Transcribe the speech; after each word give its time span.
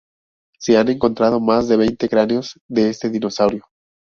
Se 0.57 0.77
han 0.79 0.89
encontrado 0.89 1.39
más 1.39 1.67
de 1.67 1.77
veinte 1.77 2.09
cráneos 2.09 2.59
de 2.67 2.89
este 2.89 3.11
dinosaurio. 3.11 3.65